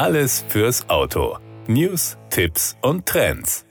Alles 0.00 0.42
fürs 0.48 0.88
Auto. 0.88 1.36
News, 1.66 2.16
Tipps 2.30 2.74
und 2.80 3.04
Trends. 3.04 3.66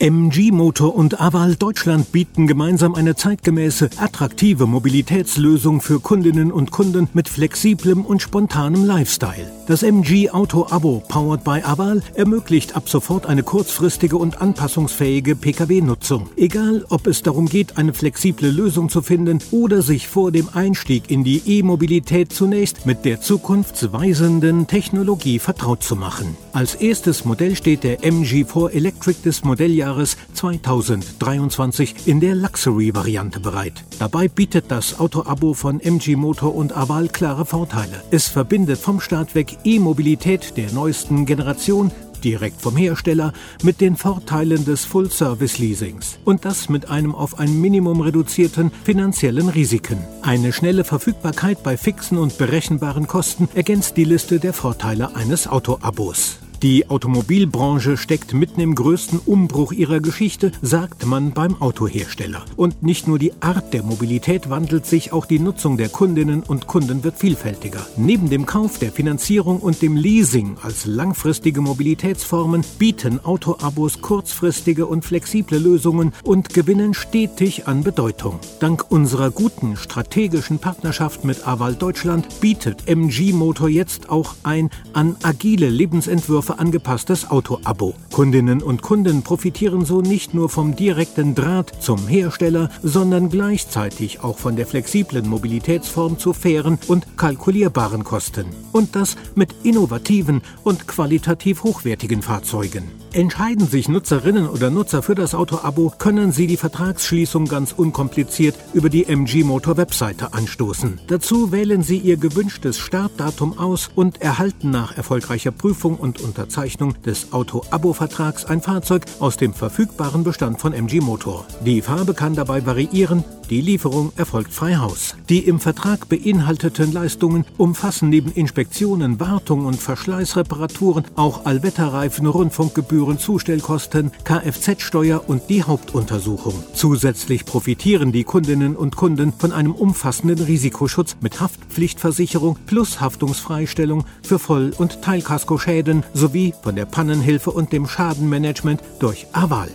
MG 0.00 0.52
Motor 0.52 0.94
und 0.94 1.20
Aval 1.20 1.56
Deutschland 1.56 2.12
bieten 2.12 2.46
gemeinsam 2.46 2.94
eine 2.94 3.16
zeitgemäße, 3.16 3.90
attraktive 3.96 4.68
Mobilitätslösung 4.68 5.80
für 5.80 5.98
Kundinnen 5.98 6.52
und 6.52 6.70
Kunden 6.70 7.08
mit 7.14 7.28
flexiblem 7.28 8.04
und 8.04 8.22
spontanem 8.22 8.84
Lifestyle. 8.84 9.50
Das 9.66 9.82
MG 9.82 10.30
Auto 10.30 10.68
Abo 10.70 11.02
powered 11.08 11.42
by 11.42 11.62
Aval 11.64 12.00
ermöglicht 12.14 12.76
ab 12.76 12.88
sofort 12.88 13.26
eine 13.26 13.42
kurzfristige 13.42 14.16
und 14.16 14.40
anpassungsfähige 14.40 15.34
Pkw-Nutzung. 15.34 16.28
Egal, 16.36 16.84
ob 16.90 17.08
es 17.08 17.24
darum 17.24 17.46
geht, 17.46 17.76
eine 17.76 17.92
flexible 17.92 18.50
Lösung 18.50 18.90
zu 18.90 19.02
finden 19.02 19.40
oder 19.50 19.82
sich 19.82 20.06
vor 20.06 20.30
dem 20.30 20.48
Einstieg 20.54 21.10
in 21.10 21.24
die 21.24 21.42
E-Mobilität 21.44 22.32
zunächst 22.32 22.86
mit 22.86 23.04
der 23.04 23.20
zukunftsweisenden 23.20 24.68
Technologie 24.68 25.40
vertraut 25.40 25.82
zu 25.82 25.96
machen. 25.96 26.36
Als 26.58 26.74
erstes 26.74 27.24
Modell 27.24 27.54
steht 27.54 27.84
der 27.84 28.00
MG4 28.00 28.70
Electric 28.70 29.22
des 29.24 29.44
Modelljahres 29.44 30.16
Jahres 30.16 30.34
2023 30.34 32.08
in 32.08 32.18
der 32.18 32.34
Luxury-Variante 32.34 33.38
bereit. 33.38 33.84
Dabei 34.00 34.26
bietet 34.26 34.64
das 34.66 34.98
Auto-Abo 34.98 35.54
von 35.54 35.78
MG 35.78 36.16
Motor 36.16 36.56
und 36.56 36.76
Aval 36.76 37.10
klare 37.10 37.46
Vorteile. 37.46 38.02
Es 38.10 38.26
verbindet 38.26 38.80
vom 38.80 39.00
Start 39.00 39.36
weg 39.36 39.56
E-Mobilität 39.62 40.56
der 40.56 40.72
neuesten 40.72 41.26
Generation 41.26 41.92
direkt 42.24 42.60
vom 42.60 42.76
Hersteller 42.76 43.32
mit 43.62 43.80
den 43.80 43.94
Vorteilen 43.94 44.64
des 44.64 44.84
Full-Service-Leasings. 44.84 46.18
Und 46.24 46.44
das 46.44 46.68
mit 46.68 46.90
einem 46.90 47.14
auf 47.14 47.38
ein 47.38 47.60
Minimum 47.60 48.00
reduzierten 48.00 48.72
finanziellen 48.82 49.48
Risiken. 49.48 49.98
Eine 50.22 50.52
schnelle 50.52 50.82
Verfügbarkeit 50.82 51.62
bei 51.62 51.76
fixen 51.76 52.18
und 52.18 52.36
berechenbaren 52.36 53.06
Kosten 53.06 53.48
ergänzt 53.54 53.96
die 53.96 54.02
Liste 54.02 54.40
der 54.40 54.52
Vorteile 54.52 55.14
eines 55.14 55.46
Auto-Abos. 55.46 56.40
Die 56.62 56.90
Automobilbranche 56.90 57.96
steckt 57.96 58.34
mitten 58.34 58.60
im 58.60 58.74
größten 58.74 59.20
Umbruch 59.24 59.70
ihrer 59.70 60.00
Geschichte, 60.00 60.50
sagt 60.60 61.06
man 61.06 61.30
beim 61.30 61.62
Autohersteller. 61.62 62.44
Und 62.56 62.82
nicht 62.82 63.06
nur 63.06 63.20
die 63.20 63.32
Art 63.40 63.72
der 63.72 63.84
Mobilität 63.84 64.50
wandelt 64.50 64.84
sich, 64.84 65.12
auch 65.12 65.24
die 65.24 65.38
Nutzung 65.38 65.76
der 65.76 65.88
Kundinnen 65.88 66.42
und 66.42 66.66
Kunden 66.66 67.04
wird 67.04 67.16
vielfältiger. 67.16 67.86
Neben 67.96 68.28
dem 68.28 68.44
Kauf, 68.44 68.80
der 68.80 68.90
Finanzierung 68.90 69.60
und 69.60 69.82
dem 69.82 69.94
Leasing 69.94 70.56
als 70.60 70.84
langfristige 70.84 71.60
Mobilitätsformen 71.60 72.64
bieten 72.76 73.24
Autoabos 73.24 74.00
kurzfristige 74.00 74.86
und 74.86 75.04
flexible 75.04 75.58
Lösungen 75.58 76.12
und 76.24 76.52
gewinnen 76.54 76.92
stetig 76.92 77.68
an 77.68 77.84
Bedeutung. 77.84 78.40
Dank 78.58 78.90
unserer 78.90 79.30
guten 79.30 79.76
strategischen 79.76 80.58
Partnerschaft 80.58 81.24
mit 81.24 81.46
Aval 81.46 81.76
Deutschland 81.76 82.40
bietet 82.40 82.88
MG 82.88 83.32
Motor 83.32 83.68
jetzt 83.68 84.10
auch 84.10 84.34
ein 84.42 84.70
an 84.92 85.14
agile 85.22 85.68
Lebensentwürfe 85.68 86.47
Angepasstes 86.56 87.30
Auto-Abo. 87.30 87.94
Kundinnen 88.12 88.62
und 88.62 88.82
Kunden 88.82 89.22
profitieren 89.22 89.84
so 89.84 90.00
nicht 90.00 90.34
nur 90.34 90.48
vom 90.48 90.76
direkten 90.76 91.34
Draht 91.34 91.72
zum 91.80 92.06
Hersteller, 92.06 92.70
sondern 92.82 93.28
gleichzeitig 93.28 94.20
auch 94.20 94.38
von 94.38 94.56
der 94.56 94.66
flexiblen 94.66 95.28
Mobilitätsform 95.28 96.18
zu 96.18 96.32
fairen 96.32 96.78
und 96.88 97.16
kalkulierbaren 97.16 98.04
Kosten. 98.04 98.46
Und 98.72 98.96
das 98.96 99.16
mit 99.34 99.54
innovativen 99.64 100.42
und 100.64 100.86
qualitativ 100.88 101.62
hochwertigen 101.62 102.22
Fahrzeugen. 102.22 102.90
Entscheiden 103.12 103.66
sich 103.66 103.88
Nutzerinnen 103.88 104.48
oder 104.48 104.70
Nutzer 104.70 105.02
für 105.02 105.14
das 105.14 105.34
Auto-Abo, 105.34 105.94
können 105.98 106.30
sie 106.30 106.46
die 106.46 106.56
Vertragsschließung 106.58 107.46
ganz 107.46 107.72
unkompliziert 107.72 108.54
über 108.74 108.90
die 108.90 109.06
MG 109.06 109.44
Motor 109.44 109.76
Webseite 109.78 110.34
anstoßen. 110.34 111.00
Dazu 111.06 111.50
wählen 111.50 111.82
sie 111.82 111.98
ihr 111.98 112.18
gewünschtes 112.18 112.78
Startdatum 112.78 113.58
aus 113.58 113.90
und 113.94 114.20
erhalten 114.20 114.70
nach 114.70 114.96
erfolgreicher 114.96 115.52
Prüfung 115.52 115.96
und 115.96 116.20
Unterzeichnung 116.20 117.00
des 117.02 117.32
Auto-Abo-Vertrags 117.32 118.44
ein 118.44 118.60
Fahrzeug 118.60 119.06
aus 119.20 119.36
dem 119.36 119.54
verfügbaren 119.54 120.22
Bestand 120.22 120.60
von 120.60 120.72
MG 120.72 121.00
Motor. 121.00 121.46
Die 121.64 121.80
Farbe 121.80 122.12
kann 122.12 122.34
dabei 122.34 122.66
variieren, 122.66 123.24
die 123.50 123.60
Lieferung 123.60 124.12
erfolgt 124.16 124.52
frei 124.52 124.76
Haus. 124.76 125.14
Die 125.28 125.40
im 125.40 125.60
Vertrag 125.60 126.08
beinhalteten 126.08 126.92
Leistungen 126.92 127.44
umfassen 127.56 128.08
neben 128.08 128.32
Inspektionen, 128.32 129.20
Wartung 129.20 129.66
und 129.66 129.76
Verschleißreparaturen 129.76 131.04
auch 131.16 131.46
Allwetterreifen, 131.46 132.26
Rundfunkgebühren, 132.26 133.18
Zustellkosten, 133.18 134.12
Kfz-Steuer 134.24 135.24
und 135.26 135.42
die 135.48 135.62
Hauptuntersuchung. 135.62 136.54
Zusätzlich 136.74 137.44
profitieren 137.44 138.12
die 138.12 138.24
Kundinnen 138.24 138.76
und 138.76 138.96
Kunden 138.96 139.32
von 139.32 139.52
einem 139.52 139.72
umfassenden 139.72 140.44
Risikoschutz 140.44 141.16
mit 141.20 141.40
Haftpflichtversicherung 141.40 142.58
plus 142.66 143.00
Haftungsfreistellung 143.00 144.04
für 144.22 144.38
Voll- 144.38 144.72
und 144.76 145.02
Teilkaskoschäden 145.02 146.04
sowie 146.14 146.54
von 146.62 146.76
der 146.76 146.86
Pannenhilfe 146.86 147.50
und 147.50 147.72
dem 147.72 147.86
Schadenmanagement 147.86 148.82
durch 148.98 149.26
Aval. 149.32 149.68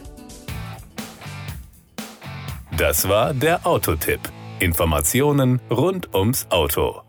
Das 2.78 3.07
war 3.07 3.35
der 3.35 3.67
Autotipp. 3.67 4.19
Informationen 4.59 5.61
rund 5.69 6.16
ums 6.16 6.47
Auto. 6.50 7.03